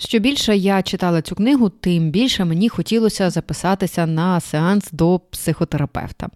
[0.00, 6.28] Що більше я читала цю книгу, тим більше мені хотілося записатися на сеанс до психотерапевта.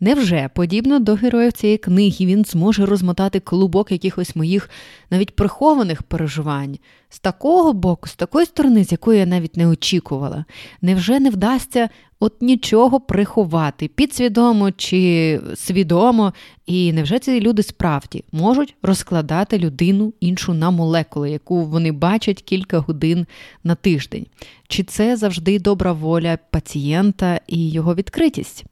[0.00, 4.70] Невже, подібно до героїв цієї книги, він зможе розмотати клубок якихось моїх
[5.10, 6.78] навіть прихованих переживань?
[7.08, 10.44] З такого боку, з такої сторони, з якої я навіть не очікувала,
[10.82, 11.88] невже не вдасться
[12.22, 16.32] от нічого приховати, підсвідомо чи свідомо,
[16.66, 22.78] і невже ці люди справді можуть розкладати людину іншу на молекули, яку вони бачать кілька
[22.78, 23.26] годин
[23.64, 24.26] на тиждень?
[24.68, 28.64] Чи це завжди добра воля пацієнта і його відкритість?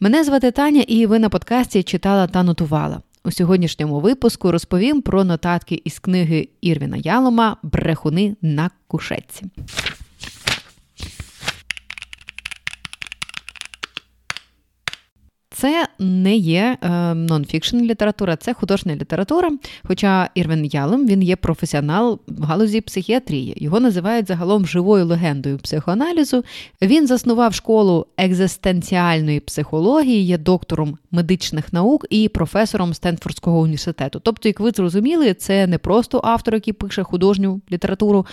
[0.00, 3.00] Мене звати Таня, і ви на подкасті читала та нотувала.
[3.24, 9.44] У сьогоднішньому випуску розповім про нотатки із книги Ірвіна Ялома Брехуни на кушетці.
[15.58, 19.50] Це не є е, нонфікшн література, це художня література.
[19.84, 23.54] Хоча Ірвін Ялом він є професіонал в галузі психіатрії.
[23.56, 26.44] Його називають загалом живою легендою психоаналізу.
[26.82, 34.20] Він заснував школу екзистенціальної психології, є доктором медичних наук і професором Стенфордського університету.
[34.22, 38.26] Тобто, як ви зрозуміли, це не просто автор, який пише художню літературу,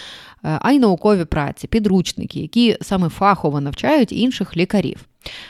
[0.43, 5.05] е, а й наукові праці, підручники, які саме фахово навчають інших лікарів.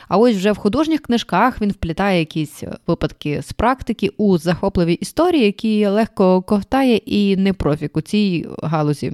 [0.08, 5.46] А ось вже в художніх книжках він вплітає якісь випадки з практики у захопливі історії,
[5.46, 9.14] які легко ковтає і не профік у цій галузі.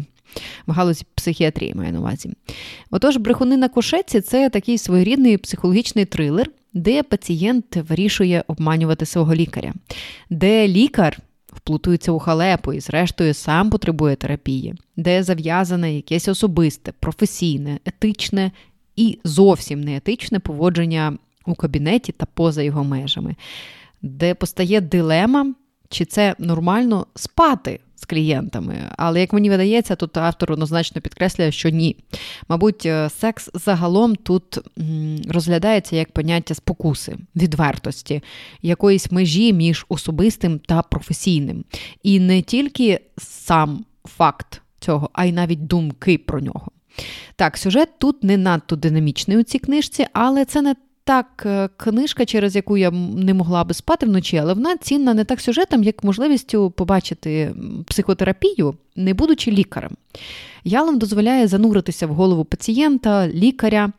[0.67, 2.33] В галузі психіатрії маю на увазі.
[2.91, 9.73] Отож, брехуни на кушетці це такий своєрідний психологічний трилер, де пацієнт вирішує обманювати свого лікаря,
[10.29, 11.17] де лікар
[11.53, 18.51] вплутується у халепу і, зрештою, сам потребує терапії, де зав'язане якесь особисте, професійне, етичне
[18.99, 23.35] і зовсім неетичне поводження у кабінеті та поза його межами,
[24.01, 25.53] де постає дилема,
[25.89, 28.75] чи це нормально спати з клієнтами.
[28.97, 31.95] Але як мені видається, тут автор однозначно підкреслює, що ні.
[32.49, 34.59] Мабуть, е, секс загалом тут
[35.29, 38.21] розглядається як поняття спокуси, відвертості,
[38.61, 41.63] якоїсь межі між особистим та професійним.
[42.03, 46.71] І не тільки сам факт цього, а й навіть думки про нього.
[47.35, 50.75] Так, сюжет тут не надто динамічний у цій книжці, але це не
[51.09, 55.23] так е, книжка, через яку я не могла би спати вночі, але вона цінна не
[55.23, 57.53] так сюжетом, як можливістю побачити
[57.85, 59.91] психотерапію, не будучи лікарем.
[60.63, 63.91] Ялом дозволяє зануритися в голову пацієнта, лікаря.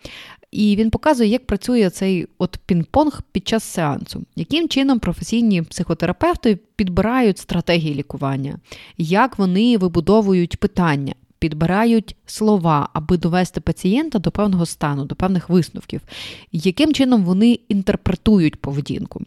[0.51, 6.59] І він показує, як працює цей от пінг-понг під час сеансу, яким чином професійні психотерапевти
[6.77, 8.59] підбирають стратегії лікування,
[8.99, 16.01] як вони вибудовують питання, підбирають слова, аби довести пацієнта до певного стану, до певних висновків,
[16.53, 19.23] яким чином вони інтерпретують поведінку.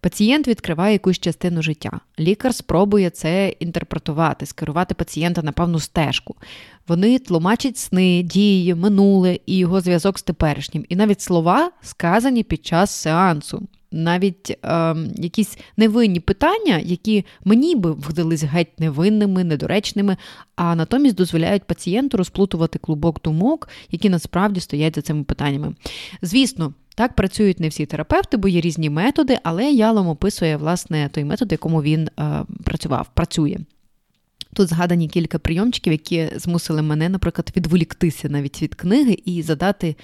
[0.00, 2.00] Пацієнт відкриває якусь частину життя.
[2.18, 6.36] Лікар спробує це інтерпретувати, скерувати пацієнта на певну стежку.
[6.88, 10.84] Вони тлумачать сни, дії, минуле і його зв'язок з теперішнім.
[10.88, 17.92] І навіть слова сказані під час сеансу навіть е, якісь невинні питання, які мені би
[17.92, 20.16] вдались геть невинними, недоречними,
[20.56, 25.74] а натомість дозволяють пацієнту розплутувати клубок думок, які насправді стоять за цими питаннями.
[26.22, 26.74] Звісно.
[26.94, 31.52] Так працюють не всі терапевти, бо є різні методи, але Ялом описує власне той метод,
[31.52, 33.56] якому він е, працював, працює.
[34.58, 39.96] Тут згадані кілька прийомчиків, які змусили мене, наприклад, відволіктися навіть від книги і задати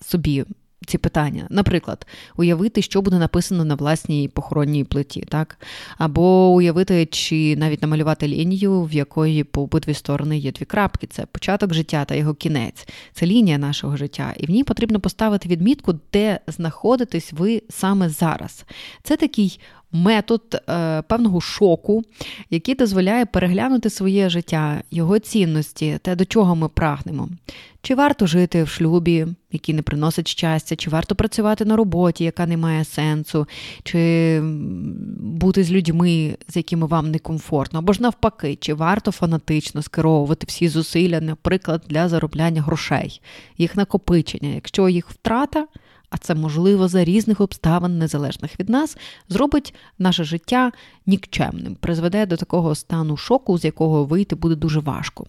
[0.00, 0.44] собі
[0.86, 1.46] ці питання.
[1.50, 2.06] Наприклад,
[2.36, 5.58] уявити, що буде написано на власній похоронній плиті, так?
[5.98, 11.06] Або уявити, чи навіть намалювати лінію, в якої по обидві сторони є дві крапки.
[11.06, 14.34] Це початок життя та його кінець, це лінія нашого життя.
[14.36, 18.64] І в ній потрібно поставити відмітку, де знаходитесь ви саме зараз.
[19.02, 19.60] Це такий
[19.92, 22.02] метод е, певного шоку,
[22.50, 27.28] який дозволяє переглянути своє життя, його цінності, те, до чого ми прагнемо.
[27.84, 32.46] Чи варто жити в шлюбі, який не приносить щастя, чи варто працювати на роботі, яка
[32.46, 33.46] не має сенсу,
[33.82, 34.40] чи
[35.20, 40.68] бути з людьми, з якими вам некомфортно, або ж навпаки, чи варто фанатично скеровувати всі
[40.68, 43.20] зусилля, наприклад, для заробляння грошей,
[43.58, 45.66] їх накопичення, якщо їх втрата
[46.12, 48.96] а це можливо за різних обставин, незалежних від нас,
[49.28, 50.72] зробить наше життя
[51.06, 55.26] нікчемним, призведе до такого стану шоку, з якого вийти буде дуже важко.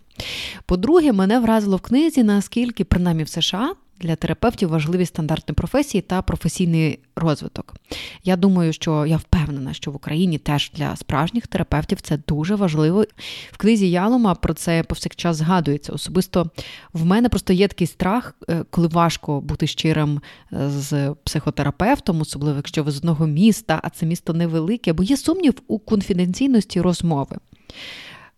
[0.65, 6.21] По-друге, мене вразило в книзі, наскільки, принаймні в США, для терапевтів важливі стандартні професії та
[6.21, 7.75] професійний розвиток.
[8.24, 13.06] Я думаю, що я впевнена, що в Україні теж для справжніх терапевтів це дуже важливо.
[13.51, 15.94] В книзі Ялома про це повсякчас згадується.
[15.94, 16.50] Особисто
[16.94, 20.21] в мене просто є такий страх, е, коли важко бути щирим
[20.54, 25.18] е, з психотерапевтом, особливо якщо ви з одного міста, а це місто невелике, бо є
[25.18, 27.38] сумнів у конфіденційності розмови.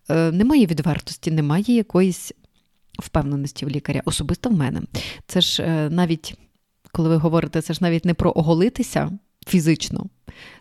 [0.08, 2.32] Е, немає відвертості, немає якоїсь
[2.98, 4.82] впевненості в лікаря, особисто в мене.
[5.26, 6.34] Це ж е, навіть,
[6.92, 9.10] коли ви говорите, це ж навіть не про оголитися
[9.46, 10.06] фізично,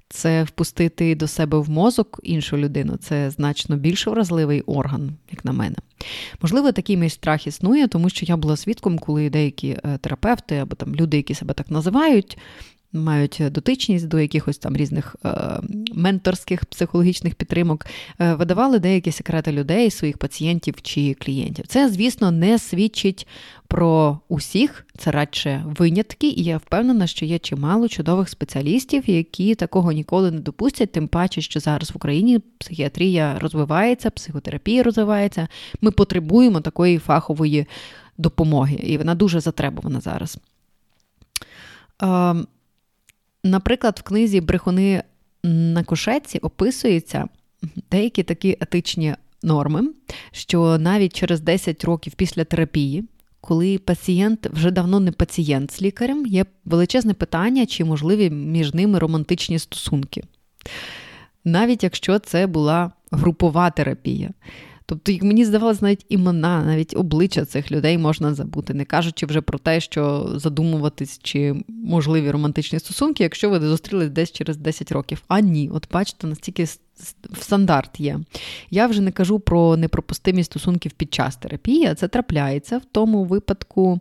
[0.10, 2.98] це впустити до себе в мозок іншу людину.
[2.98, 5.76] Це значно більш вразливий орган, як на мене.
[6.42, 10.76] Можливо, такий мій страх існує, тому що я була свідком, коли деякі е, терапевти або
[10.76, 12.38] там люди, які себе так називають,
[12.96, 15.60] мають дотичність до якихось там різних е,
[15.94, 17.86] менторських психологічних підтримок,
[18.20, 21.68] е, видавали деякі секрети людей, своїх пацієнтів чи клієнтів.
[21.68, 23.28] Це, звісно, не свідчить
[23.68, 29.92] про усіх, це радше винятки, і я впевнена, що є чимало чудових спеціалістів, які такого
[29.92, 35.48] ніколи не допустять, тим паче, що зараз в Україні психіатрія розвивається, психотерапія розвивається.
[35.82, 37.66] Ми потребуємо такої фахової
[38.18, 40.38] допомоги, і вона дуже затребувана зараз.
[43.46, 45.04] Наприклад, в книзі Брехуни
[45.44, 47.28] на кушетці описуються
[47.92, 49.90] деякі такі етичні норми,
[50.32, 53.04] що навіть через 10 років після терапії,
[53.42, 59.00] коли пацієнт вже давно не пацієнт з лікарем, є величезне питання, чи можливі між ними
[59.00, 60.24] романтичні стосунки.
[61.44, 64.30] Навіть якщо це була групова терапія.
[64.86, 69.42] Тобто, як мені здавалося, навіть імена, навіть обличчя цих людей можна забути, не кажучи вже
[69.42, 75.24] про те, що задумуватись чи можливі романтичні стосунки, якщо ви зустрілись десь через 10 років.
[75.28, 76.66] А ні, от бачите, настільки
[77.40, 78.20] стандарт є.
[78.70, 83.24] Я вже не кажу про непропустимість стосунків під час терапії, а це трапляється в тому
[83.24, 84.00] випадку,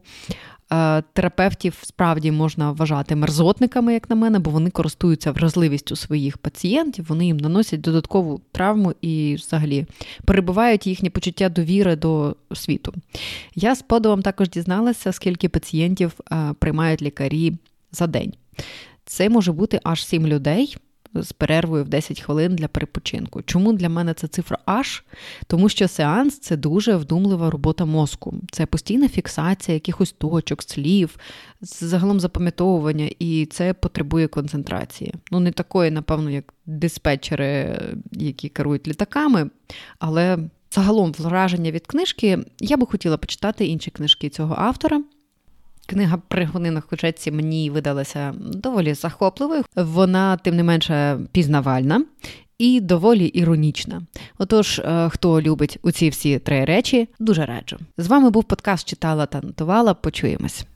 [0.72, 7.06] Е, терапевтів справді можна вважати мерзотниками, як на мене, бо вони користуються вразливістю своїх пацієнтів,
[7.08, 9.86] вони їм наносять додаткову травму і взагалі
[10.24, 12.94] перебувають їхнє почуття довіри до світу.
[13.54, 17.52] Я з подивом також дізналася, скільки пацієнтів е, приймають лікарі
[17.92, 18.32] за день.
[19.04, 20.76] Це може бути аж сім людей
[21.14, 23.42] з перервою в 10 хвилин для перепочинку.
[23.42, 25.04] Чому для мене це цифра аж?
[25.46, 28.34] Тому що сеанс це дуже вдумлива робота мозку.
[28.50, 31.16] Це постійна фіксація якихось точок, слів,
[31.60, 35.14] загалом запам'ятовування, і це потребує концентрації.
[35.30, 37.80] Ну, не такої, напевно, як диспетчери,
[38.12, 39.50] які керують літаками,
[39.98, 40.38] але.
[40.74, 45.02] Загалом враження від книжки я би хотіла почитати інші книжки цього автора.
[45.86, 49.62] Книга «Пригони на хужеці» мені видалася доволі захопливою.
[49.76, 52.04] Вона, тим не менше, пізнавальна
[52.58, 54.02] і доволі іронічна.
[54.38, 57.76] Отож, е, хто любить у ці всі три речі, дуже раджу.
[57.98, 59.94] З вами був подкаст Читала та нотувала.
[59.94, 60.66] Почуємось.